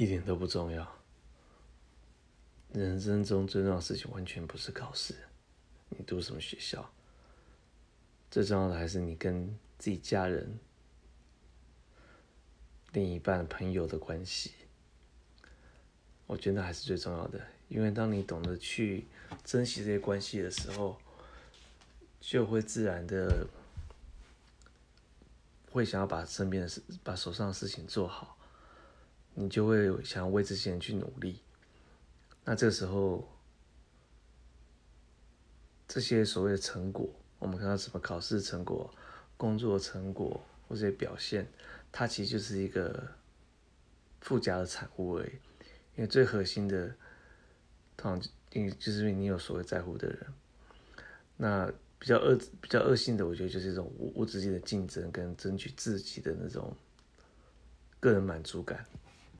[0.00, 0.96] 一点都不重要。
[2.72, 5.14] 人生中最重要的事情，完全不是考试，
[5.90, 6.90] 你读什么学校，
[8.30, 10.58] 最重要的还是你跟自己家人、
[12.92, 14.52] 另一半、朋友的关系。
[16.26, 17.38] 我觉得还是最重要的，
[17.68, 19.06] 因为当你懂得去
[19.44, 20.96] 珍惜这些关系的时候，
[22.22, 23.46] 就会自然的
[25.70, 28.38] 会想要把身边的事、把手上的事情做好，
[29.40, 31.40] 你就会想要为这些人去努力。
[32.44, 33.26] 那这个时候，
[35.88, 38.92] 这些所谓的成果，我们看到什么考试成果、
[39.38, 41.50] 工作成果或者表现，
[41.90, 43.08] 它其实就是一个
[44.20, 45.32] 附加的产物而已。
[45.96, 46.94] 因为最核心的，
[47.96, 50.26] 通常因为就是因为你有所谓在乎的人。
[51.36, 56.76] 那比较恶、比较恶性的，我觉得就是一种无无止境的竞争跟争取自己的那种
[57.98, 58.84] 个人满足感。